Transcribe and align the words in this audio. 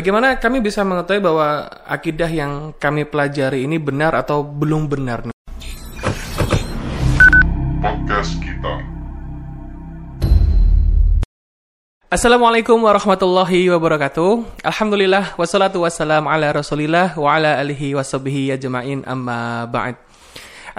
Bagaimana 0.00 0.40
kami 0.40 0.64
bisa 0.64 0.80
mengetahui 0.80 1.20
bahwa 1.20 1.68
akidah 1.84 2.32
yang 2.32 2.72
kami 2.80 3.04
pelajari 3.04 3.68
ini 3.68 3.76
benar 3.76 4.16
atau 4.16 4.40
belum 4.40 4.88
benar? 4.88 5.28
podcast 7.84 8.32
kita. 8.40 8.80
Assalamualaikum 12.08 12.80
warahmatullahi 12.80 13.68
wabarakatuh. 13.76 14.64
Alhamdulillah 14.64 15.36
wassalatu 15.36 15.84
wassalam 15.84 16.24
ala 16.24 16.48
Rasulillah 16.48 17.12
wa 17.20 17.36
ala 17.36 17.60
alihi 17.60 17.92
washabihi 17.92 18.56
ajmain 18.56 19.04
amma 19.04 19.68
ba'd. 19.68 20.00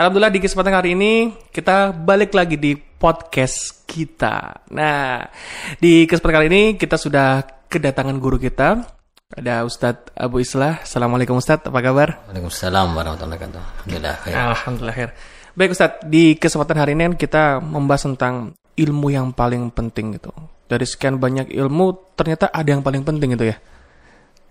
Alhamdulillah 0.02 0.34
di 0.34 0.42
kesempatan 0.42 0.74
hari 0.74 0.98
ini 0.98 1.30
kita 1.54 1.94
balik 1.94 2.34
lagi 2.34 2.58
di 2.58 2.74
podcast 2.74 3.86
kita. 3.86 4.66
Nah, 4.74 5.30
di 5.78 6.10
kesempatan 6.10 6.42
kali 6.42 6.48
ini 6.50 6.64
kita 6.74 6.98
sudah 6.98 7.46
kedatangan 7.70 8.18
guru 8.18 8.42
kita. 8.42 9.01
Ada 9.32 9.64
Ustadz 9.64 10.12
Abu 10.12 10.44
Islah. 10.44 10.84
Assalamualaikum 10.84 11.40
Ustadz, 11.40 11.72
apa 11.72 11.80
kabar? 11.80 12.20
Waalaikumsalam 12.28 12.92
warahmatullahi 12.92 13.40
wabarakatuh. 13.40 13.64
Alhamdulillah. 13.64 14.16
khair. 14.28 14.36
Alhamdulillah 14.36 14.96
khair. 15.00 15.12
Baik 15.56 15.70
Ustadz, 15.72 16.04
di 16.04 16.36
kesempatan 16.36 16.76
hari 16.76 16.92
ini 17.00 17.02
kan 17.08 17.16
kita 17.16 17.44
membahas 17.64 18.12
tentang 18.12 18.52
ilmu 18.76 19.08
yang 19.08 19.32
paling 19.32 19.72
penting 19.72 20.20
gitu. 20.20 20.36
Dari 20.68 20.84
sekian 20.84 21.16
banyak 21.16 21.48
ilmu, 21.48 22.12
ternyata 22.20 22.52
ada 22.52 22.76
yang 22.76 22.84
paling 22.84 23.08
penting 23.08 23.40
itu 23.40 23.56
ya. 23.56 23.58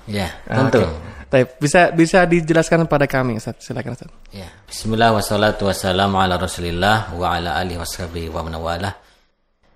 Ya, 0.08 0.28
tentu. 0.48 0.80
Baik, 1.28 1.60
bisa 1.60 1.92
bisa 1.92 2.24
dijelaskan 2.24 2.88
pada 2.88 3.04
kami 3.04 3.36
Ustadz. 3.36 3.60
Silakan 3.60 4.00
Ustadz. 4.00 4.32
Ya. 4.32 4.48
Bismillah 4.64 5.12
wassalatu 5.12 5.68
wassalamu 5.68 6.16
ala 6.24 6.40
Rasulillah 6.40 7.12
wa 7.20 7.36
ala 7.36 7.60
alihi 7.60 7.76
washabihi 7.76 8.32
wa. 8.32 8.80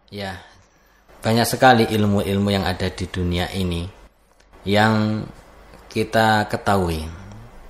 Ya. 0.09 0.41
Banyak 1.21 1.45
sekali 1.45 1.85
ilmu-ilmu 1.93 2.49
yang 2.49 2.65
ada 2.65 2.89
di 2.89 3.05
dunia 3.05 3.53
ini 3.53 4.04
yang 4.65 5.25
kita 5.89 6.51
ketahui. 6.51 7.07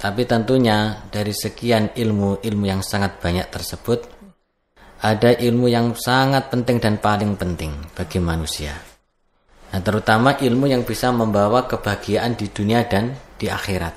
Tapi 0.00 0.22
tentunya 0.24 1.04
dari 1.08 1.32
sekian 1.32 1.92
ilmu-ilmu 1.92 2.64
yang 2.64 2.80
sangat 2.84 3.20
banyak 3.20 3.46
tersebut 3.48 4.14
ada 5.04 5.36
ilmu 5.36 5.68
yang 5.68 5.92
sangat 5.92 6.48
penting 6.48 6.80
dan 6.80 6.96
paling 6.96 7.36
penting 7.36 7.76
bagi 7.92 8.16
manusia. 8.24 8.72
Nah, 9.68 9.80
terutama 9.84 10.40
ilmu 10.40 10.64
yang 10.64 10.80
bisa 10.88 11.12
membawa 11.12 11.68
kebahagiaan 11.68 12.32
di 12.38 12.48
dunia 12.48 12.88
dan 12.88 13.12
di 13.36 13.52
akhirat. 13.52 13.94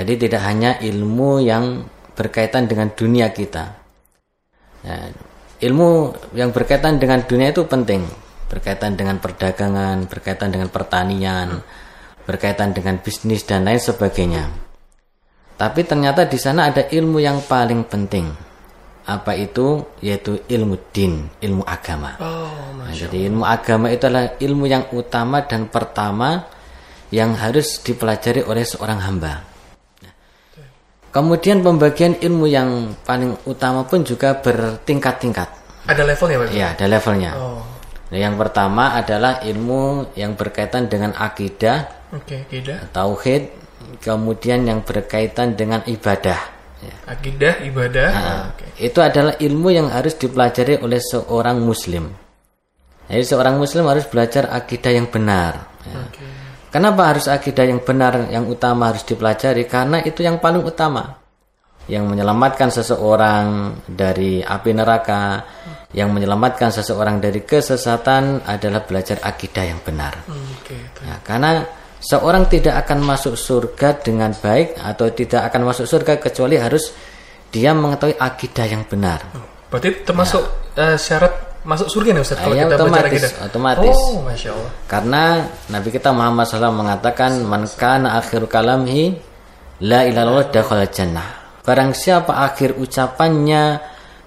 Jadi 0.00 0.12
tidak 0.16 0.42
hanya 0.48 0.80
ilmu 0.80 1.44
yang 1.44 1.84
berkaitan 2.16 2.64
dengan 2.64 2.94
dunia 2.94 3.34
kita. 3.34 3.64
Nah, 4.86 5.10
ilmu 5.60 6.14
yang 6.38 6.54
berkaitan 6.54 6.96
dengan 6.96 7.26
dunia 7.26 7.50
itu 7.50 7.66
penting, 7.66 8.06
berkaitan 8.48 8.96
dengan 8.96 9.18
perdagangan, 9.18 10.06
berkaitan 10.06 10.54
dengan 10.54 10.70
pertanian, 10.70 11.58
berkaitan 12.28 12.76
dengan 12.76 13.00
bisnis 13.00 13.48
dan 13.48 13.64
lain 13.64 13.80
sebagainya. 13.80 14.52
Tapi 15.56 15.80
ternyata 15.88 16.28
di 16.28 16.36
sana 16.36 16.68
ada 16.68 16.84
ilmu 16.84 17.16
yang 17.24 17.40
paling 17.48 17.88
penting. 17.88 18.28
Apa 19.08 19.32
itu? 19.32 19.80
Yaitu 20.04 20.44
ilmu 20.44 20.76
din, 20.92 21.24
ilmu 21.40 21.64
agama. 21.64 22.20
Oh, 22.20 22.68
Nah, 22.76 22.92
jadi 22.92 23.32
ilmu 23.32 23.44
agama 23.44 23.88
itu 23.88 24.04
adalah 24.04 24.36
ilmu 24.36 24.64
yang 24.68 24.84
utama 24.92 25.44
dan 25.48 25.72
pertama 25.72 26.44
yang 27.08 27.32
harus 27.36 27.80
dipelajari 27.80 28.44
oleh 28.44 28.64
seorang 28.64 29.00
hamba. 29.00 29.44
Kemudian 31.08 31.64
pembagian 31.64 32.20
ilmu 32.20 32.44
yang 32.44 32.92
paling 33.04 33.32
utama 33.48 33.84
pun 33.88 34.04
juga 34.04 34.36
bertingkat-tingkat. 34.36 35.48
Ada 35.88 36.04
levelnya 36.04 36.36
Pak? 36.44 36.48
Ya, 36.52 36.66
ada 36.76 36.84
levelnya. 36.84 37.32
Oh, 37.32 37.64
Nah, 38.08 38.18
yang 38.18 38.40
pertama 38.40 38.96
adalah 38.96 39.44
ilmu 39.44 40.16
yang 40.16 40.32
berkaitan 40.32 40.88
dengan 40.88 41.12
akidah, 41.12 42.08
akidah. 42.08 42.88
tauhid, 42.88 43.52
kemudian 44.00 44.64
yang 44.64 44.80
berkaitan 44.80 45.52
dengan 45.52 45.84
ibadah. 45.84 46.40
Ya. 46.80 46.94
Akidah, 47.04 47.52
ibadah. 47.68 48.08
Nah, 48.08 48.42
Oke. 48.54 48.64
Itu 48.80 49.04
adalah 49.04 49.36
ilmu 49.36 49.68
yang 49.74 49.92
harus 49.92 50.16
dipelajari 50.16 50.80
oleh 50.80 51.02
seorang 51.02 51.60
muslim. 51.60 52.08
Jadi 53.08 53.24
seorang 53.24 53.60
muslim 53.60 53.84
harus 53.90 54.08
belajar 54.08 54.48
akidah 54.52 54.92
yang 54.94 55.08
benar. 55.10 55.68
ya. 55.84 55.98
Oke. 56.08 56.24
Kenapa 56.68 57.12
harus 57.12 57.26
akidah 57.28 57.64
yang 57.64 57.80
benar, 57.80 58.28
yang 58.28 58.44
utama 58.44 58.92
harus 58.92 59.04
dipelajari? 59.04 59.64
Karena 59.64 60.04
itu 60.04 60.20
yang 60.20 60.36
paling 60.36 60.60
utama. 60.64 61.17
Yang 61.88 62.04
menyelamatkan 62.04 62.68
seseorang 62.68 63.44
dari 63.88 64.44
api 64.44 64.70
neraka, 64.76 65.40
yang 65.96 66.12
menyelamatkan 66.12 66.68
seseorang 66.68 67.16
dari 67.16 67.40
kesesatan 67.42 68.44
adalah 68.44 68.84
belajar 68.84 69.24
akidah 69.24 69.64
yang 69.64 69.80
benar. 69.80 70.20
Oke. 70.28 70.76
Ya, 71.00 71.16
karena 71.24 71.64
seorang 71.96 72.44
tidak 72.46 72.84
akan 72.84 73.00
masuk 73.02 73.34
surga 73.34 74.04
dengan 74.04 74.36
baik 74.36 74.76
atau 74.76 75.08
tidak 75.16 75.48
akan 75.48 75.64
masuk 75.64 75.88
surga 75.88 76.20
kecuali 76.20 76.60
harus 76.60 76.92
dia 77.48 77.72
mengetahui 77.72 78.20
akidah 78.20 78.66
yang 78.68 78.84
benar. 78.84 79.24
Berarti 79.72 80.04
termasuk 80.04 80.44
eh, 80.76 81.00
syarat 81.00 81.64
masuk 81.64 81.88
surga 81.88 82.16
nih 82.16 82.22
Ustadz 82.24 82.40
kalau 82.44 82.54
Ya, 82.56 82.64
kita 82.68 82.76
belajar 82.76 82.84
otomatis, 82.84 83.22
akidah? 83.24 83.32
otomatis. 83.48 83.96
Oh, 83.96 84.20
Masya 84.24 84.50
Allah. 84.52 84.70
Karena 84.84 85.22
Nabi 85.72 85.88
kita 85.88 86.08
Muhammad 86.12 86.44
SAW 86.44 86.72
mengatakan 86.72 87.30
man 87.44 87.64
kana 87.80 88.20
akhir 88.20 88.44
kalamhi 88.52 89.16
la 89.80 90.04
ilaha 90.04 90.24
illallah 90.24 90.46
dakhala 90.52 90.84
jannah. 90.88 91.28
Barang 91.68 91.92
siapa 91.92 92.48
akhir 92.48 92.80
ucapannya 92.80 93.76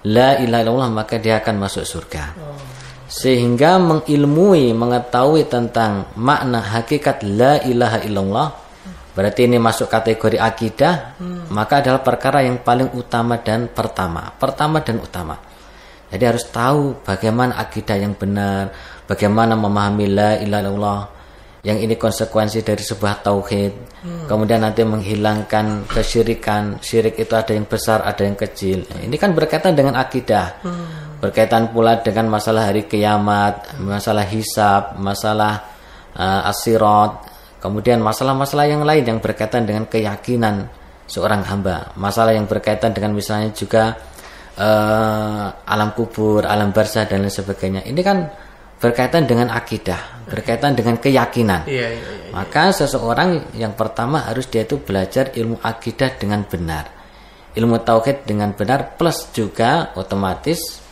la 0.06 0.38
ilaha 0.38 0.62
illallah 0.62 0.90
maka 0.94 1.18
dia 1.18 1.42
akan 1.42 1.58
masuk 1.58 1.82
surga. 1.82 2.38
Sehingga 3.10 3.82
mengilmui, 3.82 4.70
mengetahui 4.70 5.50
tentang 5.50 6.06
makna 6.14 6.62
hakikat 6.62 7.26
la 7.26 7.58
ilaha 7.66 7.98
illallah 8.06 8.48
berarti 9.12 9.50
ini 9.50 9.58
masuk 9.58 9.90
kategori 9.90 10.38
akidah, 10.38 11.18
maka 11.50 11.82
adalah 11.82 11.98
perkara 12.06 12.46
yang 12.46 12.62
paling 12.62 12.94
utama 12.94 13.42
dan 13.42 13.66
pertama. 13.66 14.30
Pertama 14.38 14.78
dan 14.86 15.02
utama. 15.02 15.34
Jadi 16.14 16.22
harus 16.22 16.46
tahu 16.46 17.02
bagaimana 17.02 17.58
akidah 17.58 17.98
yang 17.98 18.14
benar, 18.14 18.70
bagaimana 19.10 19.58
memahami 19.58 20.06
la 20.06 20.38
ilaha 20.38 20.62
illallah. 20.62 21.00
Yang 21.62 21.78
ini 21.86 21.94
konsekuensi 21.94 22.66
dari 22.66 22.82
sebuah 22.82 23.22
tauhid. 23.22 23.72
Kemudian 24.26 24.66
nanti 24.66 24.82
menghilangkan 24.82 25.86
kesyirikan. 25.86 26.82
Syirik 26.82 27.22
itu 27.22 27.34
ada 27.38 27.54
yang 27.54 27.70
besar, 27.70 28.02
ada 28.02 28.26
yang 28.26 28.34
kecil. 28.34 28.82
Ini 28.82 29.14
kan 29.14 29.30
berkaitan 29.30 29.78
dengan 29.78 29.94
akidah. 29.94 30.58
Berkaitan 31.22 31.70
pula 31.70 32.02
dengan 32.02 32.26
masalah 32.34 32.66
hari 32.66 32.90
kiamat, 32.90 33.78
masalah 33.78 34.26
hisab, 34.26 34.98
masalah 34.98 35.62
uh, 36.18 36.50
asirat, 36.50 37.30
kemudian 37.62 38.02
masalah-masalah 38.02 38.66
yang 38.66 38.82
lain 38.82 39.06
yang 39.06 39.18
berkaitan 39.22 39.62
dengan 39.62 39.86
keyakinan 39.86 40.66
seorang 41.06 41.46
hamba. 41.46 41.94
Masalah 41.94 42.34
yang 42.34 42.50
berkaitan 42.50 42.90
dengan 42.90 43.14
misalnya 43.14 43.54
juga 43.54 43.94
eh, 44.56 45.46
alam 45.52 45.92
kubur, 45.92 46.48
alam 46.48 46.72
barzah 46.72 47.04
dan 47.04 47.22
lain 47.22 47.32
sebagainya. 47.32 47.84
Ini 47.84 48.00
kan 48.00 48.18
berkaitan 48.82 49.30
dengan 49.30 49.46
akidah, 49.48 50.26
berkaitan 50.26 50.74
dengan 50.74 50.98
keyakinan. 50.98 51.70
Iya, 51.70 51.86
iya, 51.94 52.02
iya. 52.02 52.30
Maka 52.34 52.74
seseorang 52.74 53.54
yang 53.54 53.78
pertama 53.78 54.26
harus 54.26 54.50
dia 54.50 54.66
itu 54.66 54.82
belajar 54.82 55.30
ilmu 55.30 55.62
akidah 55.62 56.18
dengan 56.18 56.42
benar. 56.42 56.90
Ilmu 57.54 57.78
tauhid 57.86 58.26
dengan 58.26 58.50
benar 58.58 58.98
plus 58.98 59.30
juga 59.30 59.94
otomatis 59.94 60.82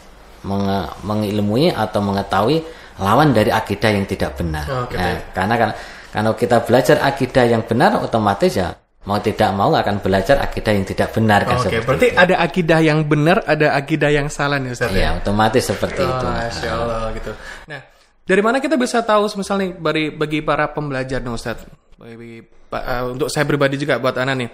menge- 0.46 0.92
mengilmui 1.02 1.74
atau 1.74 1.98
mengetahui 1.98 2.62
lawan 3.00 3.34
dari 3.34 3.50
akidah 3.50 3.90
yang 3.90 4.06
tidak 4.06 4.38
benar. 4.38 4.86
Oke, 4.86 4.94
Ya, 4.94 5.18
baik. 5.18 5.20
karena 5.34 5.54
kan 5.58 5.70
kalau 6.14 6.32
kita 6.38 6.62
belajar 6.62 7.00
akidah 7.02 7.44
yang 7.48 7.66
benar 7.66 7.98
otomatis 7.98 8.54
ya 8.54 8.70
mau 9.00 9.16
tidak 9.16 9.48
mau 9.56 9.72
akan 9.72 10.04
belajar 10.04 10.36
akidah 10.38 10.76
yang 10.76 10.84
tidak 10.84 11.08
benar 11.10 11.48
kan 11.48 11.56
Oke, 11.56 11.72
seperti 11.72 11.86
berarti 11.88 12.06
itu. 12.12 12.20
ada 12.20 12.34
akidah 12.36 12.80
yang 12.84 13.00
benar, 13.04 13.40
ada 13.48 13.72
akidah 13.72 14.10
yang 14.12 14.28
salah 14.28 14.60
nih 14.60 14.76
Ustadz 14.76 14.92
Ya, 14.92 15.16
otomatis 15.16 15.64
seperti 15.64 16.04
itu. 16.04 16.26
Oh, 16.26 16.32
Masya 16.36 16.68
Allah 16.70 17.08
gitu. 17.16 17.32
Nah, 17.64 17.80
dari 18.22 18.42
mana 18.44 18.60
kita 18.60 18.76
bisa 18.76 19.00
tahu 19.00 19.24
misalnya 19.34 19.72
bagi, 19.72 20.12
bagi 20.12 20.38
para 20.44 20.68
pembelajar 20.68 21.18
nih 21.18 21.32
Ustadz? 21.32 21.64
Bagi, 21.96 22.44
eh, 22.76 23.02
untuk 23.08 23.32
saya 23.32 23.48
pribadi 23.48 23.80
juga 23.80 23.96
buat 23.96 24.14
anak 24.14 24.34
nih. 24.36 24.50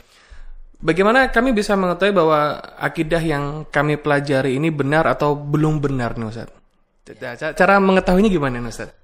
Bagaimana 0.76 1.32
kami 1.32 1.50
bisa 1.50 1.72
mengetahui 1.72 2.12
bahwa 2.12 2.40
akidah 2.76 3.18
yang 3.18 3.44
kami 3.66 3.96
pelajari 3.96 4.54
ini 4.54 4.68
benar 4.68 5.08
atau 5.08 5.34
belum 5.34 5.80
benar 5.80 6.14
nih 6.14 6.28
Ustadz? 6.28 6.54
Ca- 7.02 7.54
Cara 7.54 7.82
mengetahuinya 7.82 8.30
gimana 8.30 8.62
nih 8.62 8.70
Ustadz? 8.70 8.94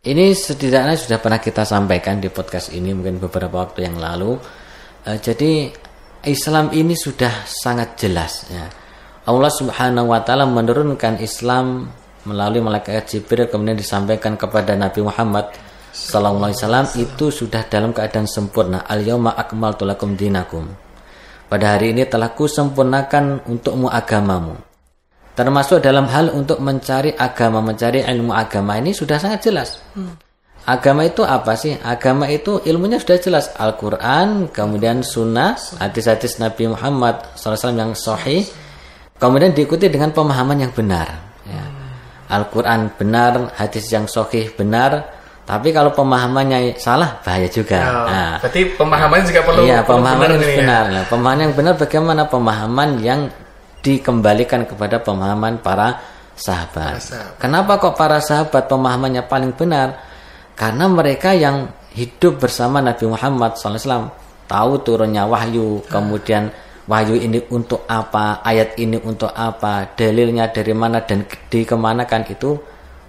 Ini 0.00 0.32
setidaknya 0.32 0.96
sudah 0.96 1.20
pernah 1.20 1.36
kita 1.36 1.64
sampaikan 1.64 2.20
di 2.20 2.28
podcast 2.28 2.72
ini 2.72 2.92
mungkin 2.92 3.16
beberapa 3.16 3.64
waktu 3.64 3.84
yang 3.84 3.96
lalu. 3.96 4.36
Eh, 5.08 5.18
jadi 5.20 5.72
Islam 6.28 6.68
ini 6.76 6.92
sudah 6.92 7.48
sangat 7.48 7.96
jelas 7.96 8.44
ya. 8.52 8.68
Allah 9.24 9.52
Subhanahu 9.52 10.12
wa 10.12 10.20
taala 10.20 10.44
menurunkan 10.44 11.16
Islam 11.24 11.88
melalui 12.28 12.60
malaikat 12.60 13.08
Jibril 13.08 13.48
kemudian 13.48 13.80
disampaikan 13.80 14.36
kepada 14.36 14.76
Nabi 14.76 15.00
Muhammad 15.00 15.48
sallallahu 15.90 16.52
alaihi 16.52 16.60
wasallam 16.60 16.86
itu 17.00 17.26
sudah 17.32 17.64
dalam 17.64 17.96
keadaan 17.96 18.28
sempurna. 18.28 18.84
Al 18.84 19.00
yauma 19.00 19.32
akmaltu 19.32 19.88
lakum 19.88 20.12
dinakum. 20.12 20.68
Pada 21.48 21.74
hari 21.74 21.96
ini 21.96 22.04
telah 22.06 22.36
kusempurnakan 22.36 23.48
untukmu 23.48 23.88
agamamu. 23.90 24.54
Termasuk 25.34 25.80
dalam 25.80 26.04
hal 26.12 26.30
untuk 26.36 26.60
mencari 26.60 27.16
agama, 27.16 27.64
mencari 27.64 28.04
ilmu 28.04 28.36
agama 28.36 28.76
ini 28.76 28.92
sudah 28.92 29.16
sangat 29.16 29.40
jelas. 29.48 29.80
Agama 30.66 31.06
itu 31.06 31.22
apa 31.24 31.56
sih? 31.56 31.76
Agama 31.80 32.28
itu 32.28 32.60
ilmunya 32.64 33.00
sudah 33.00 33.18
jelas 33.20 33.46
Al-Quran, 33.56 34.52
kemudian 34.52 35.00
Sunnah, 35.00 35.56
hadis-hadis 35.80 36.36
Nabi 36.38 36.68
Muhammad 36.70 37.24
SAW 37.34 37.74
yang 37.74 37.92
sahih, 37.96 38.44
kemudian 39.16 39.52
diikuti 39.52 39.88
dengan 39.88 40.12
pemahaman 40.12 40.60
yang 40.66 40.72
benar. 40.72 41.08
Ya. 41.48 41.64
Al-Quran 42.30 42.94
benar, 42.94 43.50
hadis 43.58 43.90
yang 43.90 44.06
sahih 44.06 44.54
benar, 44.54 45.10
tapi 45.50 45.74
kalau 45.74 45.90
pemahamannya 45.90 46.78
salah 46.78 47.18
bahaya 47.26 47.50
juga. 47.50 47.80
Oh, 47.82 48.06
Nah, 48.06 48.32
berarti 48.38 48.60
pemahamannya 48.78 49.24
juga 49.26 49.40
perlu 49.42 49.60
Iya, 49.66 49.78
pemahaman 49.82 50.26
yang 50.30 50.38
ini 50.38 50.46
ya. 50.46 50.58
benar. 50.62 50.84
Nah, 50.94 51.04
pemahaman 51.10 51.40
yang 51.42 51.54
benar 51.58 51.74
bagaimana 51.74 52.22
pemahaman 52.30 52.90
yang 53.02 53.20
dikembalikan 53.82 54.62
kepada 54.68 55.02
pemahaman 55.02 55.58
para 55.58 55.98
sahabat. 56.38 56.96
Para 56.96 57.02
sahabat. 57.02 57.40
Kenapa 57.42 57.72
kok 57.82 57.94
para 57.98 58.22
sahabat 58.22 58.70
pemahamannya 58.70 59.22
paling 59.26 59.50
benar? 59.56 60.09
Karena 60.60 60.92
mereka 60.92 61.32
yang 61.32 61.72
hidup 61.96 62.36
bersama 62.36 62.84
Nabi 62.84 63.08
Muhammad 63.08 63.56
SAW 63.56 64.12
tahu 64.44 64.72
turunnya 64.84 65.24
wahyu, 65.24 65.80
kemudian 65.88 66.52
wahyu 66.84 67.16
ini 67.16 67.40
untuk 67.48 67.88
apa, 67.88 68.44
ayat 68.44 68.76
ini 68.76 69.00
untuk 69.00 69.32
apa, 69.32 69.96
dalilnya 69.96 70.52
dari 70.52 70.76
mana 70.76 71.00
dan 71.00 71.24
dikemanakan 71.24 72.28
itu 72.28 72.60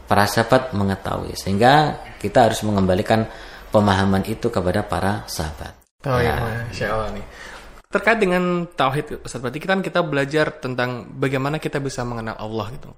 para 0.07 0.23
sahabat 0.31 0.71
mengetahui. 0.71 1.35
Sehingga 1.35 1.99
kita 2.23 2.47
harus 2.47 2.63
mengembalikan 2.63 3.27
pemahaman 3.67 4.23
itu 4.31 4.47
kepada 4.47 4.87
para 4.87 5.27
sahabat. 5.27 5.75
Oh 6.07 6.23
ya, 6.23 6.39
Masya 6.71 6.87
Allah 6.87 7.11
nih. 7.19 7.25
Terkait 7.91 8.23
dengan 8.23 8.63
tauhid, 8.63 9.27
Ustaz, 9.27 9.43
berarti 9.43 9.59
kan 9.59 9.83
kita 9.83 9.99
belajar 9.99 10.55
tentang 10.55 11.03
bagaimana 11.19 11.59
kita 11.59 11.83
bisa 11.83 12.07
mengenal 12.07 12.39
Allah 12.39 12.71
gitu. 12.71 12.95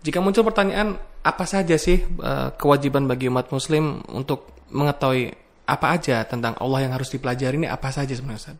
Jika 0.00 0.18
muncul 0.24 0.48
pertanyaan, 0.48 0.96
apa 1.20 1.44
saja 1.44 1.76
sih 1.76 2.00
eh, 2.00 2.48
kewajiban 2.56 3.04
bagi 3.04 3.28
umat 3.28 3.52
muslim 3.52 4.00
untuk 4.08 4.48
mengetahui 4.72 5.32
apa 5.68 5.86
aja 5.94 6.24
tentang 6.26 6.56
Allah 6.58 6.88
yang 6.88 6.92
harus 6.96 7.12
dipelajari 7.12 7.60
ini 7.60 7.68
apa 7.70 7.92
saja 7.92 8.10
sebenarnya 8.10 8.40
Ustaz? 8.40 8.58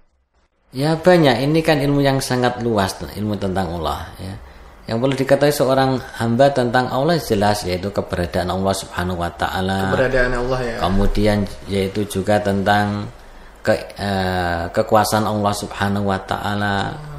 Ya 0.70 0.94
banyak, 0.94 1.50
ini 1.50 1.66
kan 1.66 1.82
ilmu 1.82 1.98
yang 1.98 2.22
sangat 2.22 2.62
luas, 2.62 2.94
ilmu 3.02 3.34
tentang 3.34 3.75
Allah. 3.75 4.06
Ya. 4.22 4.34
Yang 4.87 4.96
perlu 5.02 5.14
diketahui 5.19 5.54
seorang 5.54 5.90
hamba 6.19 6.46
tentang 6.54 6.87
Allah 6.90 7.19
jelas 7.19 7.66
yaitu 7.66 7.90
keberadaan 7.90 8.54
Allah 8.54 8.75
Subhanahu 8.75 9.19
Wa 9.19 9.31
Taala. 9.34 9.90
Keberadaan 9.90 10.32
Allah 10.38 10.60
ya. 10.62 10.76
Kemudian 10.78 11.38
yaitu 11.66 12.06
juga 12.06 12.38
tentang 12.38 13.10
ke, 13.66 13.75
eh, 13.98 14.70
kekuasaan 14.70 15.26
Allah 15.26 15.54
Subhanahu 15.58 16.06
Wa 16.06 16.20
Taala, 16.22 16.75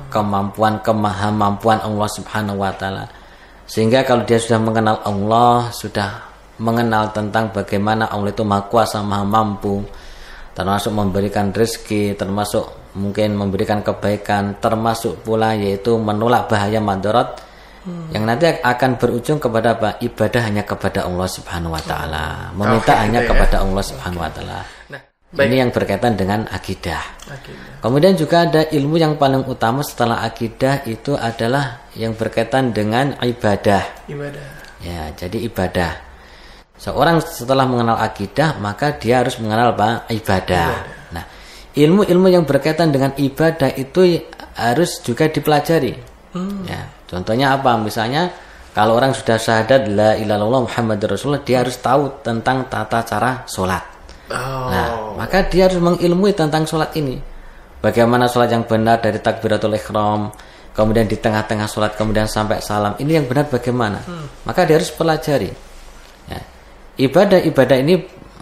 kemampuan 0.08 0.80
kemahamampuan 0.80 1.84
Allah 1.84 2.10
Subhanahu 2.12 2.60
Wa 2.60 2.72
Taala. 2.76 3.04
Sehingga 3.72 4.04
kalau 4.04 4.28
dia 4.28 4.36
sudah 4.36 4.60
mengenal 4.60 5.00
Allah, 5.08 5.72
sudah 5.72 6.28
mengenal 6.60 7.16
tentang 7.16 7.56
bagaimana 7.56 8.12
Allah 8.12 8.36
itu 8.36 8.44
maha 8.44 8.68
kuasa, 8.68 9.00
maha 9.00 9.24
mampu, 9.24 9.80
termasuk 10.52 10.92
memberikan 10.92 11.56
rezeki, 11.56 12.20
termasuk 12.20 12.68
mungkin 13.00 13.40
memberikan 13.40 13.80
kebaikan, 13.80 14.60
termasuk 14.60 15.24
pula 15.24 15.56
yaitu 15.56 15.96
menolak 15.96 16.52
bahaya 16.52 16.84
madarat 16.84 17.40
yang 18.14 18.30
nanti 18.30 18.46
akan 18.62 19.00
berujung 19.00 19.42
kepada 19.42 19.74
apa? 19.74 19.98
Ibadah 19.98 20.42
hanya 20.46 20.62
kepada 20.62 21.08
Allah 21.10 21.26
Subhanahu 21.26 21.74
wa 21.74 21.82
taala. 21.82 22.54
Meminta 22.54 22.94
Tauhid 22.94 23.02
hanya 23.08 23.20
itu 23.24 23.26
ya. 23.26 23.30
kepada 23.34 23.56
Allah 23.66 23.84
Subhanahu 23.88 24.22
wa 24.22 24.30
taala. 24.30 24.60
Nah, 24.94 25.02
Ini 25.32 25.64
yang 25.64 25.72
berkaitan 25.72 26.20
dengan 26.20 26.44
akidah. 26.52 27.00
Oke. 27.32 27.56
Kemudian 27.80 28.20
juga 28.20 28.44
ada 28.44 28.68
ilmu 28.68 29.00
yang 29.00 29.16
paling 29.16 29.48
utama 29.48 29.80
setelah 29.80 30.28
akidah 30.28 30.84
itu 30.84 31.16
adalah 31.16 31.88
yang 31.96 32.12
berkaitan 32.20 32.76
dengan 32.76 33.16
ibadah. 33.24 34.12
Ibadah. 34.12 34.48
Ya, 34.84 35.08
jadi 35.16 35.40
ibadah. 35.48 35.92
Seorang 36.76 37.24
setelah 37.24 37.64
mengenal 37.64 37.96
akidah, 38.02 38.60
maka 38.60 38.98
dia 38.98 39.24
harus 39.24 39.40
mengenal 39.40 39.72
apa? 39.72 40.04
Ibadah. 40.12 40.68
Nah, 41.16 41.24
ilmu-ilmu 41.80 42.28
yang 42.28 42.44
berkaitan 42.44 42.92
dengan 42.92 43.16
ibadah 43.16 43.72
itu 43.78 44.28
harus 44.58 45.00
juga 45.00 45.32
dipelajari. 45.32 45.96
Ya, 46.68 46.92
contohnya 47.08 47.56
apa? 47.56 47.80
Misalnya 47.80 48.36
kalau 48.72 48.96
orang 48.96 49.12
sudah 49.12 49.36
syahadat 49.36 49.88
la 49.92 50.16
ilaha 50.16 50.42
illallah 50.42 50.64
Muhammadur 50.68 51.16
Rasulullah, 51.16 51.44
dia 51.44 51.60
harus 51.60 51.76
tahu 51.80 52.24
tentang 52.24 52.68
tata 52.72 53.04
cara 53.04 53.44
sholat. 53.48 53.84
Oh. 54.32 54.72
Nah, 54.72 54.88
maka 55.16 55.46
dia 55.48 55.68
harus 55.68 55.80
mengilmui 55.80 56.32
tentang 56.36 56.64
sholat 56.68 56.94
ini. 56.98 57.20
Bagaimana 57.82 58.30
sholat 58.30 58.54
yang 58.54 58.64
benar 58.66 59.02
dari 59.02 59.18
takbiratul 59.18 59.74
ikhram, 59.74 60.30
kemudian 60.72 61.10
di 61.10 61.18
tengah-tengah 61.18 61.66
sholat, 61.66 61.98
kemudian 61.98 62.30
sampai 62.30 62.62
salam. 62.62 62.94
Ini 63.02 63.22
yang 63.22 63.26
benar 63.26 63.50
bagaimana? 63.50 64.00
Maka 64.46 64.64
dia 64.70 64.78
harus 64.78 64.94
pelajari. 64.94 65.50
Ya. 66.30 66.40
Ibadah-ibadah 67.02 67.78
ini 67.82 67.96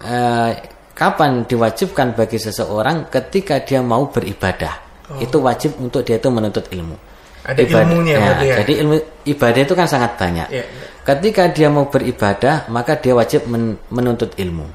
eh, 0.03 0.51
kapan 0.91 1.47
diwajibkan 1.47 2.11
bagi 2.19 2.35
seseorang 2.35 3.07
ketika 3.07 3.63
dia 3.63 3.79
mau 3.79 4.11
beribadah. 4.11 4.89
Itu 5.17 5.41
wajib 5.41 5.79
untuk 5.81 6.05
dia 6.05 6.21
itu 6.21 6.29
menuntut 6.29 6.69
ilmu. 6.69 6.93
Ada 7.39 7.65
ilmunya 7.65 8.19
ya, 8.19 8.33
ya? 8.43 8.55
Jadi 8.61 8.73
ilmu 8.83 8.95
ibadah 9.25 9.61
itu 9.63 9.73
kan 9.73 9.87
sangat 9.89 10.19
banyak. 10.19 10.47
Iya. 10.53 10.65
Ketika 11.01 11.49
dia 11.49 11.71
mau 11.71 11.89
beribadah, 11.89 12.69
maka 12.69 12.99
dia 12.99 13.15
wajib 13.17 13.49
men- 13.49 13.79
menuntut 13.89 14.37
ilmu. 14.37 14.69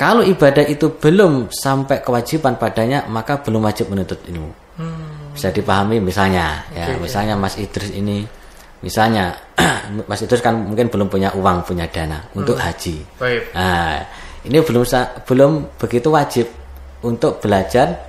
Kalau 0.00 0.24
ibadah 0.24 0.64
itu 0.64 0.96
belum 0.96 1.52
sampai 1.52 2.00
kewajiban 2.00 2.56
padanya, 2.56 3.04
maka 3.04 3.36
belum 3.44 3.68
wajib 3.68 3.92
menuntut 3.92 4.24
ilmu. 4.24 4.48
Bisa 5.36 5.52
dipahami 5.52 6.00
misalnya, 6.00 6.64
ya, 6.72 6.96
misalnya 6.96 7.36
Mas 7.36 7.60
Idris 7.60 7.92
ini, 7.92 8.24
misalnya 8.80 9.36
Mas 10.08 10.24
Idris 10.24 10.40
kan 10.40 10.56
mungkin 10.56 10.88
belum 10.88 11.12
punya 11.12 11.36
uang, 11.36 11.68
punya 11.68 11.84
dana 11.92 12.16
untuk 12.32 12.56
haji. 12.56 13.20
Baik. 13.20 13.52
Nah, 13.52 14.00
ini 14.48 14.58
belum 14.64 14.88
belum 15.28 15.52
begitu 15.76 16.08
wajib 16.08 16.46
untuk 17.04 17.36
belajar 17.44 18.08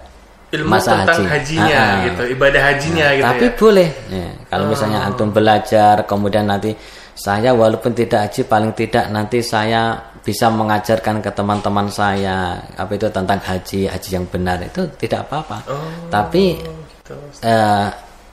Ilmu 0.51 0.67
masa 0.67 1.03
tentang 1.03 1.27
haji. 1.27 1.31
hajinya 1.31 1.75
Ah, 1.75 1.91
ah. 1.91 2.03
gitu, 2.07 2.23
ibadah 2.39 2.61
hajinya 2.71 3.07
gitu 3.15 3.25
Tapi 3.27 3.45
ya. 3.47 3.55
boleh. 3.55 3.89
Ya, 4.07 4.27
kalau 4.47 4.65
misalnya 4.71 4.99
antum 5.03 5.29
belajar, 5.31 5.95
kemudian 6.07 6.47
nanti 6.47 6.71
saya 7.15 7.51
walaupun 7.51 7.91
tidak 7.91 8.31
haji, 8.31 8.47
paling 8.47 8.71
tidak 8.75 9.11
nanti 9.11 9.43
saya 9.43 10.10
bisa 10.21 10.53
mengajarkan 10.53 11.17
ke 11.17 11.33
teman-teman 11.33 11.89
saya 11.89 12.61
apa 12.77 12.93
itu 12.93 13.09
tentang 13.09 13.41
haji, 13.41 13.89
haji 13.89 14.09
yang 14.13 14.25
benar 14.29 14.61
itu 14.61 14.85
tidak 15.01 15.25
apa-apa. 15.25 15.65
Tapi 16.13 16.61
eh, 17.41 17.87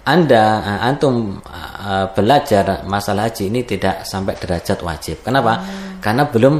anda, 0.05 0.45
eh, 0.65 0.81
antum 0.85 1.41
eh, 1.49 2.07
belajar 2.13 2.85
masalah 2.85 3.33
haji 3.33 3.49
ini 3.49 3.65
tidak 3.65 4.05
sampai 4.05 4.37
derajat 4.37 4.79
wajib. 4.85 5.17
Kenapa? 5.25 5.65
Karena 6.05 6.29
belum 6.29 6.55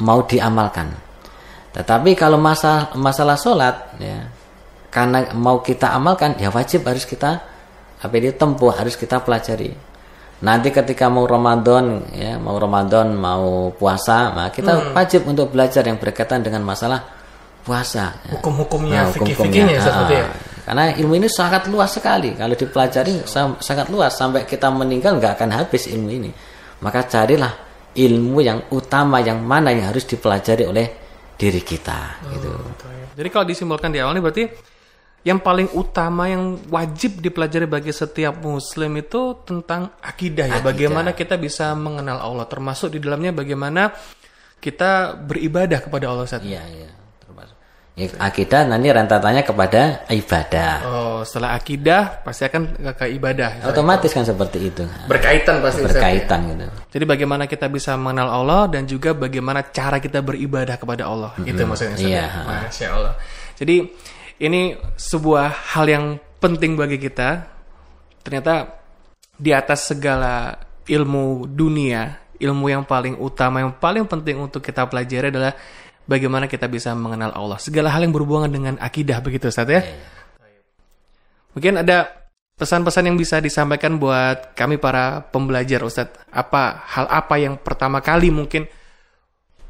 mau 0.00 0.24
diamalkan. 0.24 0.88
Tetapi 1.70 2.16
kalau 2.16 2.40
masalah 2.40 2.90
masalah 2.96 3.36
sholat, 3.38 3.76
ya, 4.00 4.26
karena 4.90 5.30
mau 5.36 5.62
kita 5.62 5.92
amalkan, 5.94 6.34
ya 6.40 6.50
wajib 6.50 6.82
harus 6.88 7.06
kita 7.06 7.38
apa 8.00 8.14
itu 8.16 8.32
tempuh, 8.32 8.72
harus 8.72 8.96
kita 8.96 9.20
pelajari. 9.20 9.89
Nanti 10.40 10.72
ketika 10.72 11.12
mau 11.12 11.28
Ramadan, 11.28 12.00
ya 12.16 12.40
mau 12.40 12.56
Ramadan, 12.56 13.12
mau 13.12 13.68
puasa, 13.76 14.32
nah 14.32 14.48
kita 14.48 14.96
wajib 14.96 15.28
untuk 15.28 15.52
belajar 15.52 15.84
yang 15.84 16.00
berkaitan 16.00 16.40
dengan 16.40 16.64
masalah 16.64 17.04
puasa. 17.60 18.16
ya. 18.24 18.40
Hukum-hukumnya, 18.40 19.04
Nah, 19.04 19.12
fikih-fikihnya 19.12 19.76
hukum-hukumnya. 19.76 19.84
seperti 19.84 20.14
ya. 20.16 20.26
Karena 20.64 20.84
ilmu 20.96 21.14
ini 21.18 21.28
sangat 21.28 21.68
luas 21.68 21.92
sekali. 21.92 22.32
Kalau 22.32 22.56
dipelajari 22.56 23.28
sam- 23.28 23.60
sangat 23.60 23.92
luas 23.92 24.16
sampai 24.16 24.48
kita 24.48 24.72
meninggal 24.72 25.20
nggak 25.20 25.36
akan 25.36 25.50
habis 25.52 25.84
ilmu 25.92 26.08
ini. 26.08 26.30
Maka 26.80 27.04
carilah 27.04 27.52
ilmu 27.92 28.38
yang 28.40 28.64
utama 28.72 29.20
yang 29.20 29.44
mana 29.44 29.74
yang 29.76 29.92
harus 29.92 30.08
dipelajari 30.08 30.64
oleh 30.64 30.86
diri 31.36 31.60
kita 31.60 32.22
gitu. 32.32 32.48
Jadi 33.12 33.28
kalau 33.28 33.44
disimpulkan 33.44 33.90
di 33.92 33.98
awal 34.00 34.16
ini 34.16 34.22
berarti 34.22 34.44
yang 35.20 35.36
paling 35.36 35.68
utama 35.76 36.32
yang 36.32 36.56
wajib 36.72 37.20
dipelajari 37.20 37.68
bagi 37.68 37.92
setiap 37.92 38.40
muslim 38.40 38.96
itu 38.96 39.36
tentang 39.44 39.92
akidah 40.00 40.48
ya. 40.48 40.56
Akidah. 40.56 40.64
Bagaimana 40.64 41.12
kita 41.12 41.36
bisa 41.36 41.76
mengenal 41.76 42.24
Allah 42.24 42.48
termasuk 42.48 42.96
di 42.96 43.04
dalamnya 43.04 43.36
bagaimana 43.36 43.92
kita 44.56 45.20
beribadah 45.20 45.84
kepada 45.84 46.08
Allah 46.08 46.24
saat 46.24 46.40
Iya, 46.40 46.64
iya. 46.72 46.88
Termasuk. 47.20 47.56
Ya, 48.00 48.08
akidah 48.16 48.64
nanti 48.64 48.88
rentetannya 48.88 49.44
kepada 49.44 50.08
ibadah. 50.08 50.72
Oh, 50.88 51.20
setelah 51.20 51.52
akidah 51.52 52.24
pasti 52.24 52.48
akan 52.48 52.80
ke, 52.96 53.04
ibadah. 53.12 53.60
Otomatis 53.68 54.08
kan 54.16 54.24
seperti 54.24 54.72
itu. 54.72 54.88
Berkaitan 55.04 55.60
pasti 55.60 55.84
ya. 55.84 55.88
Berkaitan 55.92 56.40
gitu. 56.48 56.64
Jadi 56.96 57.04
bagaimana 57.04 57.44
kita 57.44 57.68
bisa 57.68 57.92
mengenal 58.00 58.32
Allah 58.40 58.72
dan 58.72 58.88
juga 58.88 59.12
bagaimana 59.12 59.68
cara 59.68 60.00
kita 60.00 60.24
beribadah 60.24 60.80
kepada 60.80 61.04
Allah. 61.04 61.36
Itu 61.44 61.60
maksudnya. 61.68 62.00
Ustaz, 62.00 62.08
Iya. 62.08 62.24
ya? 62.24 62.44
Masya 62.48 62.86
Allah. 62.88 63.14
Jadi 63.60 63.76
ini 64.40 64.74
sebuah 64.96 65.76
hal 65.76 65.86
yang 65.86 66.04
penting 66.40 66.74
bagi 66.74 66.96
kita. 66.96 67.44
Ternyata 68.24 68.80
di 69.36 69.52
atas 69.52 69.92
segala 69.92 70.56
ilmu 70.88 71.44
dunia, 71.44 72.32
ilmu 72.40 72.66
yang 72.72 72.84
paling 72.88 73.20
utama, 73.20 73.60
yang 73.60 73.76
paling 73.76 74.08
penting 74.08 74.40
untuk 74.40 74.64
kita 74.64 74.88
pelajari 74.88 75.28
adalah 75.28 75.52
bagaimana 76.08 76.48
kita 76.48 76.66
bisa 76.66 76.96
mengenal 76.96 77.36
Allah. 77.36 77.60
Segala 77.60 77.92
hal 77.92 78.02
yang 78.02 78.16
berhubungan 78.16 78.48
dengan 78.48 78.74
akidah 78.80 79.20
begitu 79.20 79.52
Ustaz 79.52 79.68
ya. 79.68 79.84
Mungkin 81.52 81.84
ada 81.84 82.28
pesan-pesan 82.56 83.12
yang 83.12 83.16
bisa 83.20 83.40
disampaikan 83.40 84.00
buat 84.00 84.56
kami 84.56 84.80
para 84.80 85.20
pembelajar 85.28 85.84
Ustadz. 85.84 86.32
Apa 86.32 86.80
hal 86.96 87.06
apa 87.12 87.34
yang 87.36 87.60
pertama 87.60 88.00
kali 88.00 88.32
mungkin 88.32 88.64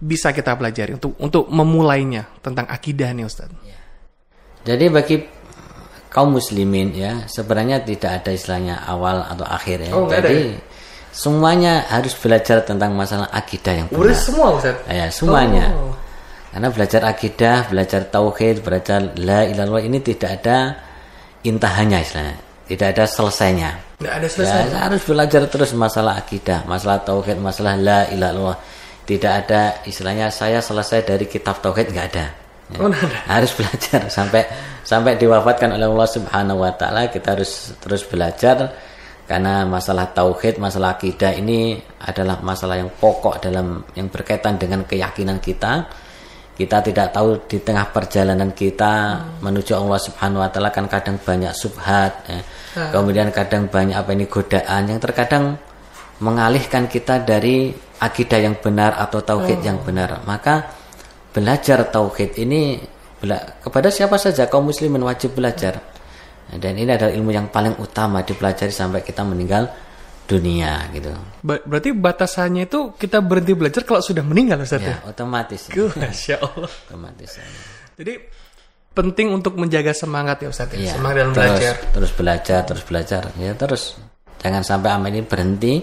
bisa 0.00 0.33
kita 0.33 0.57
pelajari 0.57 0.97
untuk 0.97 1.12
untuk 1.21 1.45
memulainya 1.50 2.31
tentang 2.41 2.71
akidah 2.71 3.11
nih 3.12 3.27
Ustaz? 3.27 3.50
Jadi 4.64 4.85
bagi 4.93 5.17
kaum 6.11 6.35
muslimin 6.37 6.90
ya 6.90 7.25
sebenarnya 7.31 7.81
tidak 7.87 8.21
ada 8.21 8.31
istilahnya 8.35 8.83
awal 8.85 9.25
atau 9.25 9.47
akhir 9.47 9.88
ya. 9.88 9.93
Oh, 9.95 10.05
nggak 10.05 10.21
ada 10.21 10.29
Jadi 10.29 10.43
semuanya 11.11 11.87
harus 11.90 12.14
belajar 12.19 12.62
tentang 12.62 12.95
masalah 12.95 13.31
akidah 13.31 13.75
yang 13.75 13.87
benar. 13.90 14.14
semua 14.14 14.59
Ustaz. 14.59 14.76
Ya, 14.87 15.07
semuanya. 15.11 15.75
Oh. 15.75 15.95
Karena 16.50 16.69
belajar 16.75 17.02
akidah, 17.07 17.71
belajar 17.71 18.11
tauhid, 18.11 18.67
belajar 18.67 18.99
la 19.23 19.47
ilaha 19.47 19.71
illallah 19.71 19.83
ini 19.87 19.99
tidak 20.02 20.43
ada 20.43 20.59
intahannya 21.47 21.99
istilahnya. 22.02 22.37
Tidak 22.67 22.87
ada 22.87 23.05
selesainya. 23.07 23.71
Nggak 23.99 24.14
ada 24.14 24.26
selesai. 24.31 24.61
Ya, 24.71 24.79
harus 24.87 25.02
belajar 25.02 25.43
terus 25.50 25.71
masalah 25.75 26.19
akidah, 26.19 26.67
masalah 26.67 27.02
tauhid, 27.02 27.38
masalah 27.38 27.75
la 27.79 28.07
ilaha 28.11 28.35
illallah. 28.35 28.57
Tidak 29.07 29.33
ada 29.33 29.83
istilahnya 29.87 30.31
saya 30.31 30.62
selesai 30.62 31.02
dari 31.02 31.26
kitab 31.26 31.59
tauhid 31.59 31.90
nggak 31.90 32.07
ada. 32.14 32.26
Ya. 32.71 32.79
Oh. 32.87 32.93
Harus 33.27 33.53
belajar 33.59 34.07
sampai 34.17 34.47
sampai 34.87 35.19
diwafatkan 35.19 35.75
oleh 35.75 35.87
Allah 35.87 36.09
Subhanahu 36.09 36.62
wa 36.62 36.73
taala 36.75 37.11
kita 37.11 37.35
harus 37.39 37.75
terus 37.79 38.03
belajar 38.07 38.71
karena 39.31 39.62
masalah 39.62 40.11
tauhid, 40.11 40.59
masalah 40.59 40.99
akidah 40.99 41.31
ini 41.39 41.79
adalah 42.03 42.43
masalah 42.43 42.83
yang 42.83 42.91
pokok 42.91 43.39
dalam 43.39 43.87
yang 43.95 44.11
berkaitan 44.11 44.59
dengan 44.59 44.83
keyakinan 44.83 45.39
kita. 45.39 45.87
Kita 46.59 46.83
tidak 46.83 47.15
tahu 47.15 47.47
di 47.47 47.62
tengah 47.62 47.95
perjalanan 47.95 48.50
kita 48.50 49.23
menuju 49.39 49.71
Allah 49.79 50.03
Subhanahu 50.03 50.43
wa 50.43 50.50
taala 50.50 50.75
kan 50.75 50.91
kadang 50.91 51.23
banyak 51.23 51.55
subhat, 51.55 52.12
ya. 52.27 52.43
kemudian 52.91 53.31
kadang 53.31 53.71
banyak 53.71 53.95
apa 53.95 54.11
ini 54.19 54.27
godaan 54.27 54.91
yang 54.91 54.99
terkadang 54.99 55.55
mengalihkan 56.21 56.91
kita 56.91 57.23
dari 57.23 57.71
akidah 58.03 58.39
yang 58.43 58.59
benar 58.59 58.99
atau 58.99 59.23
tauhid 59.23 59.62
yang 59.62 59.79
benar. 59.81 60.27
Maka 60.27 60.80
belajar 61.31 61.87
tauhid 61.91 62.39
ini 62.39 62.79
kepada 63.61 63.89
siapa 63.93 64.17
saja 64.17 64.49
kaum 64.49 64.71
muslimin 64.71 65.03
wajib 65.05 65.37
belajar. 65.37 65.79
Dan 66.51 66.75
ini 66.75 66.91
adalah 66.91 67.15
ilmu 67.15 67.31
yang 67.31 67.47
paling 67.47 67.79
utama 67.79 68.27
dipelajari 68.27 68.75
sampai 68.75 69.07
kita 69.07 69.23
meninggal 69.23 69.71
dunia 70.27 70.87
gitu. 70.91 71.11
Ba- 71.43 71.63
berarti 71.63 71.91
batasannya 71.95 72.67
itu 72.67 72.95
kita 72.99 73.23
berhenti 73.23 73.55
belajar 73.55 73.83
kalau 73.87 74.03
sudah 74.03 74.23
meninggal 74.27 74.59
Ustaz 74.63 74.83
ya? 74.83 74.99
Ya, 74.99 75.07
otomatis. 75.07 75.71
Guh, 75.71 75.91
Masya 75.95 76.43
Allah. 76.43 76.71
Otomatis. 76.91 77.31
Jadi 77.99 78.15
penting 78.91 79.31
untuk 79.31 79.55
menjaga 79.59 79.95
semangat 79.95 80.43
ya 80.43 80.49
Ustaz 80.51 80.75
ya. 80.75 80.91
Ya, 80.91 80.95
Semangat 80.99 81.15
dalam 81.23 81.31
terus, 81.35 81.47
belajar. 81.47 81.75
Terus 81.95 82.13
belajar, 82.15 82.61
terus 82.67 82.85
belajar. 82.87 83.23
Ya, 83.39 83.53
terus 83.55 83.83
jangan 84.43 84.63
sampai 84.67 84.91
amal 84.91 85.11
ini 85.11 85.23
berhenti 85.23 85.75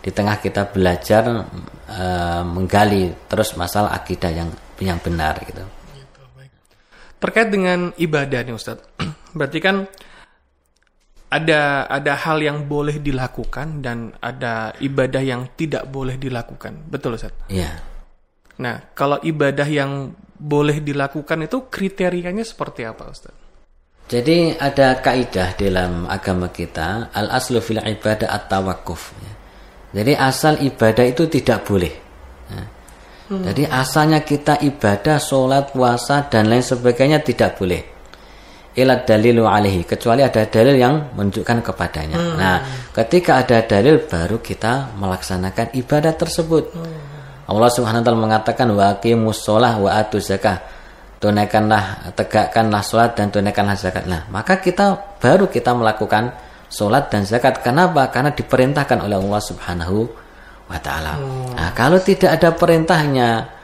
di 0.00 0.10
tengah 0.12 0.40
kita 0.40 0.72
belajar 0.72 1.44
eh, 1.92 2.42
menggali 2.44 3.12
terus 3.28 3.52
masalah 3.56 3.92
akidah 3.96 4.32
yang 4.32 4.48
yang 4.80 5.00
benar 5.00 5.40
gitu. 5.44 5.64
Terkait 7.16 7.48
dengan 7.48 7.90
ibadah 7.96 8.40
nih 8.44 8.54
Ustaz. 8.54 8.80
Berarti 9.36 9.58
kan 9.60 9.88
ada 11.26 11.90
ada 11.90 12.12
hal 12.14 12.38
yang 12.38 12.70
boleh 12.70 13.02
dilakukan 13.02 13.82
dan 13.82 14.14
ada 14.22 14.76
ibadah 14.78 15.22
yang 15.24 15.48
tidak 15.58 15.88
boleh 15.88 16.20
dilakukan. 16.20 16.86
Betul 16.86 17.18
Ustaz? 17.18 17.34
Iya. 17.50 17.82
Nah, 18.56 18.92
kalau 18.96 19.20
ibadah 19.20 19.68
yang 19.68 20.16
boleh 20.36 20.80
dilakukan 20.84 21.44
itu 21.44 21.68
kriterianya 21.68 22.44
seperti 22.44 22.84
apa 22.84 23.04
Ustaz? 23.08 23.34
Jadi 24.06 24.54
ada 24.54 25.02
kaidah 25.02 25.58
dalam 25.58 26.06
agama 26.06 26.54
kita 26.54 27.10
al 27.10 27.26
aslu 27.26 27.58
fil 27.58 27.82
ibadah 27.82 28.30
at 28.30 28.46
tawakuf. 28.46 29.10
Jadi 29.90 30.14
asal 30.14 30.62
ibadah 30.62 31.02
itu 31.02 31.26
tidak 31.26 31.66
boleh. 31.66 32.05
Ya. 33.26 33.50
Jadi 33.50 33.66
asalnya 33.66 34.22
kita 34.22 34.62
ibadah, 34.62 35.18
sholat, 35.18 35.74
puasa 35.74 36.30
dan 36.30 36.46
lain 36.46 36.62
sebagainya 36.62 37.22
tidak 37.26 37.58
boleh. 37.58 37.82
Ila 38.76 39.02
dalilu 39.02 39.48
alaihi 39.48 39.88
kecuali 39.88 40.20
ada 40.20 40.46
dalil 40.46 40.76
yang 40.76 41.16
menunjukkan 41.16 41.64
kepadanya. 41.64 42.16
Nah, 42.36 42.56
ketika 42.92 43.40
ada 43.40 43.64
dalil 43.64 44.04
baru 44.04 44.38
kita 44.38 44.94
melaksanakan 45.00 45.72
ibadah 45.74 46.12
tersebut. 46.12 46.64
Allah 47.46 47.70
Subhanahu 47.70 48.02
wa 48.02 48.06
taala 48.06 48.20
mengatakan 48.20 48.66
wa 48.74 48.84
aqimus 48.90 49.38
shalah 49.46 49.78
wa 49.78 49.90
atuz 49.96 50.28
zakah 50.28 50.58
tunaikanlah 51.22 52.12
tegakkanlah 52.12 52.82
sholat 52.84 53.16
dan 53.16 53.32
tunaikanlah 53.32 53.78
zakat 53.78 54.04
nah 54.04 54.28
maka 54.28 54.60
kita 54.60 55.16
baru 55.22 55.48
kita 55.48 55.72
melakukan 55.72 56.34
sholat 56.68 57.08
dan 57.08 57.24
zakat 57.24 57.62
kenapa 57.64 58.10
karena 58.12 58.34
diperintahkan 58.34 58.98
oleh 59.00 59.16
Allah 59.16 59.42
Subhanahu 59.42 60.25
wa 60.66 60.78
taala 60.82 61.14
nah 61.54 61.70
kalau 61.74 61.98
tidak 62.02 62.36
ada 62.36 62.54
perintahnya 62.54 63.56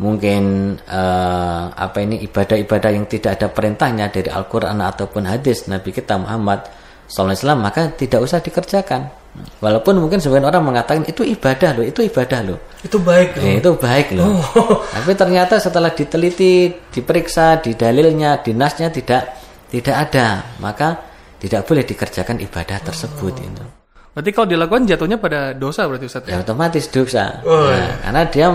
mungkin 0.00 0.74
eh, 0.80 1.64
apa 1.68 1.98
ini 2.00 2.24
ibadah-ibadah 2.24 2.90
yang 2.96 3.04
tidak 3.04 3.36
ada 3.36 3.52
perintahnya 3.52 4.08
dari 4.08 4.32
Al-Qur'an 4.32 4.80
ataupun 4.80 5.28
hadis 5.28 5.68
Nabi 5.68 5.92
kita 5.92 6.16
Muhammad 6.16 6.64
SAW 7.10 7.58
maka 7.58 7.90
tidak 7.92 8.24
usah 8.24 8.40
dikerjakan. 8.40 9.18
Walaupun 9.62 10.02
mungkin 10.02 10.18
sebagian 10.18 10.50
orang 10.50 10.62
mengatakan 10.62 11.06
itu 11.06 11.22
ibadah 11.22 11.78
loh 11.78 11.86
itu 11.86 12.02
ibadah 12.02 12.40
loh. 12.42 12.58
Itu 12.82 12.98
baik 12.98 13.38
Ya, 13.38 13.62
itu 13.62 13.70
baik 13.78 14.14
loh. 14.18 14.42
Tapi 14.94 15.12
ternyata 15.14 15.58
setelah 15.62 15.94
diteliti, 15.94 16.70
diperiksa, 16.90 17.62
di 17.62 17.78
dalilnya, 17.78 18.42
dinasnya 18.42 18.90
tidak 18.90 19.38
tidak 19.70 19.96
ada, 20.10 20.58
maka 20.58 20.98
tidak 21.38 21.62
boleh 21.62 21.86
dikerjakan 21.86 22.42
ibadah 22.42 22.78
tersebut 22.82 23.34
itu. 23.38 23.79
Berarti 24.10 24.30
kalau 24.34 24.48
dilakukan 24.48 24.82
jatuhnya 24.84 25.16
pada 25.16 25.54
dosa 25.54 25.86
berarti 25.86 26.06
Ustaz 26.06 26.26
ya? 26.26 26.34
Ya 26.34 26.38
otomatis 26.42 26.84
dosa. 26.86 27.38
Oh, 27.46 27.70
Nah, 27.70 27.94
karena 28.02 28.22
dia 28.26 28.46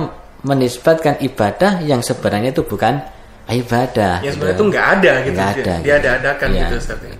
menisbatkan 0.43 1.15
ibadah 1.19 1.79
yang 1.81 1.99
sebenarnya 1.99 2.51
itu 2.51 2.61
bukan 2.61 2.99
ibadah. 3.47 4.19
Ya 4.19 4.29
gitu. 4.29 4.35
sebenarnya 4.35 4.57
itu 4.57 4.65
nggak 4.67 4.85
ada 4.85 5.11
gitu. 5.23 5.33
Nggak 5.33 5.49
ada, 5.49 5.63
Dia 5.63 5.73
gitu. 5.79 5.91
ada 5.95 6.09
adakan 6.19 6.47
Iya, 6.51 6.59
gitu 6.61 6.75
Ustaz 6.77 6.99
ya. 6.99 7.13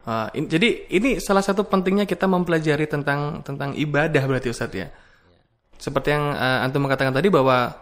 Ah, 0.00 0.26
in- 0.32 0.48
jadi 0.48 0.68
ini 0.88 1.20
salah 1.20 1.44
satu 1.44 1.62
pentingnya 1.62 2.08
kita 2.08 2.24
mempelajari 2.24 2.88
tentang 2.88 3.44
tentang 3.44 3.74
ibadah 3.74 4.22
berarti 4.24 4.48
Ustaz 4.48 4.70
ya. 4.72 4.88
Seperti 5.76 6.14
yang 6.14 6.30
eh, 6.32 6.64
antum 6.64 6.86
mengatakan 6.86 7.12
tadi 7.12 7.26
bahwa 7.28 7.74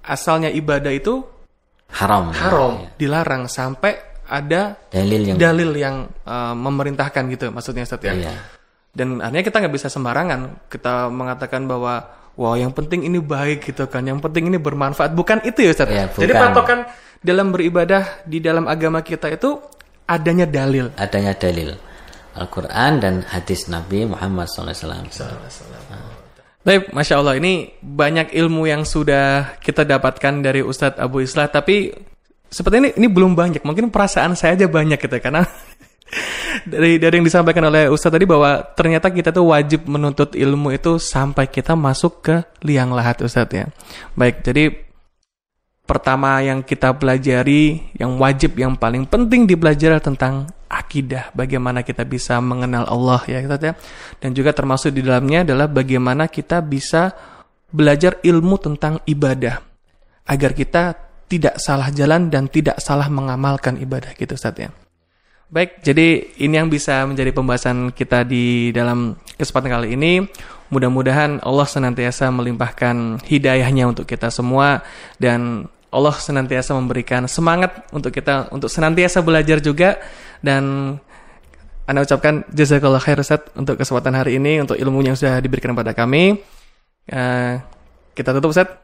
asalnya 0.00 0.52
ibadah 0.52 0.92
itu 0.92 1.24
Haram. 1.94 2.28
haram, 2.34 2.72
Ya. 2.82 2.88
dilarang 2.98 3.46
sampai 3.46 3.94
ada 4.24 4.74
Dalil 4.88 5.32
yang 5.32 5.36
dalil 5.36 5.70
yang 5.74 5.96
eh, 6.22 6.54
memerintahkan 6.54 7.22
gitu 7.30 7.50
maksudnya 7.50 7.82
Ustaz 7.82 8.02
ya. 8.02 8.14
Iya. 8.14 8.32
Dan 8.94 9.18
artinya 9.18 9.42
kita 9.42 9.56
nggak 9.58 9.74
bisa 9.74 9.88
sembarangan 9.90 10.70
kita 10.70 11.10
mengatakan 11.10 11.66
bahwa 11.66 12.06
wow 12.38 12.54
yang 12.54 12.70
penting 12.70 13.02
ini 13.02 13.18
baik 13.18 13.74
gitu 13.74 13.90
kan, 13.90 14.06
yang 14.06 14.22
penting 14.22 14.46
ini 14.46 14.58
bermanfaat. 14.58 15.10
Bukan 15.12 15.42
itu 15.42 15.66
ya 15.66 15.70
Ustaz. 15.74 15.90
Ya, 15.90 16.06
Jadi 16.06 16.32
patokan 16.32 16.86
dalam 17.18 17.50
beribadah 17.50 18.22
di 18.22 18.38
dalam 18.38 18.70
agama 18.70 19.02
kita 19.02 19.34
itu 19.34 19.58
adanya 20.06 20.46
dalil. 20.46 20.94
adanya 20.94 21.34
dalil 21.34 21.74
Al-Quran 22.34 22.92
dan 22.98 23.14
hadis 23.26 23.70
Nabi 23.70 24.06
Muhammad 24.06 24.50
SAW. 24.50 25.06
Baik, 26.64 26.96
masya 26.96 27.20
Allah 27.20 27.36
ini 27.36 27.76
banyak 27.78 28.32
ilmu 28.32 28.64
yang 28.64 28.88
sudah 28.88 29.58
kita 29.60 29.84
dapatkan 29.84 30.40
dari 30.40 30.64
Ustadz 30.64 30.96
Abu 30.96 31.20
Islah, 31.20 31.46
tapi 31.52 31.92
seperti 32.48 32.76
ini 32.80 32.90
ini 32.96 33.06
belum 33.06 33.36
banyak. 33.36 33.62
Mungkin 33.62 33.92
perasaan 33.92 34.32
saya 34.32 34.56
aja 34.56 34.66
banyak 34.66 34.96
gitu 34.96 35.16
karena 35.20 35.44
dari 36.64 36.96
dari 36.96 37.14
yang 37.20 37.26
disampaikan 37.26 37.68
oleh 37.68 37.92
Ustadz 37.92 38.16
tadi 38.16 38.26
bahwa 38.26 38.60
ternyata 38.74 39.12
kita 39.12 39.30
tuh 39.30 39.52
wajib 39.52 39.86
menuntut 39.86 40.32
ilmu 40.32 40.72
itu 40.72 40.96
sampai 40.96 41.48
kita 41.48 41.76
masuk 41.76 42.24
ke 42.24 42.34
liang 42.64 42.90
lahat 42.90 43.20
Ustadz 43.20 43.54
ya. 43.54 43.66
Baik, 44.16 44.42
jadi 44.42 44.72
pertama 45.84 46.40
yang 46.40 46.64
kita 46.64 46.96
pelajari, 46.96 47.92
yang 48.00 48.16
wajib, 48.16 48.56
yang 48.56 48.74
paling 48.74 49.04
penting 49.04 49.44
dipelajari 49.44 50.00
tentang 50.00 50.48
akidah. 50.66 51.30
Bagaimana 51.36 51.84
kita 51.84 52.02
bisa 52.08 52.40
mengenal 52.40 52.88
Allah 52.88 53.20
ya 53.28 53.38
kita 53.44 53.56
ya. 53.60 53.72
Dan 54.18 54.32
juga 54.34 54.50
termasuk 54.50 54.90
di 54.90 55.04
dalamnya 55.04 55.44
adalah 55.44 55.68
bagaimana 55.70 56.26
kita 56.26 56.64
bisa 56.64 57.12
belajar 57.70 58.18
ilmu 58.24 58.56
tentang 58.58 58.98
ibadah 59.04 59.60
agar 60.24 60.50
kita 60.56 60.82
tidak 61.28 61.58
salah 61.60 61.88
jalan 61.90 62.28
dan 62.28 62.48
tidak 62.48 62.78
salah 62.80 63.08
mengamalkan 63.08 63.80
ibadah 63.80 64.12
gitu 64.16 64.36
Ustaz 64.36 64.56
ya. 64.56 64.70
Baik, 65.52 65.84
jadi 65.84 66.24
ini 66.40 66.54
yang 66.56 66.72
bisa 66.72 67.04
menjadi 67.04 67.28
pembahasan 67.36 67.92
kita 67.92 68.24
di 68.24 68.72
dalam 68.72 69.20
kesempatan 69.36 69.70
kali 69.76 69.88
ini. 69.92 70.24
Mudah-mudahan 70.72 71.44
Allah 71.44 71.68
senantiasa 71.68 72.32
melimpahkan 72.32 73.20
hidayahnya 73.28 73.84
untuk 73.84 74.08
kita 74.08 74.32
semua 74.32 74.80
dan 75.20 75.68
Allah 75.94 76.16
senantiasa 76.16 76.74
memberikan 76.74 77.28
semangat 77.30 77.86
untuk 77.94 78.10
kita 78.10 78.50
untuk 78.50 78.66
senantiasa 78.66 79.22
belajar 79.22 79.62
juga 79.62 80.00
dan 80.42 80.96
anda 81.84 82.00
ucapkan 82.00 82.48
jazakallah 82.50 82.98
khair 82.98 83.20
Ustaz 83.20 83.44
untuk 83.54 83.76
kesempatan 83.76 84.16
hari 84.16 84.40
ini 84.40 84.64
untuk 84.64 84.80
ilmu 84.80 85.04
yang 85.04 85.14
sudah 85.14 85.38
diberikan 85.38 85.76
kepada 85.76 85.92
kami. 85.92 86.40
Eh, 87.06 87.54
kita 88.16 88.32
tutup 88.32 88.56
Ustaz. 88.56 88.83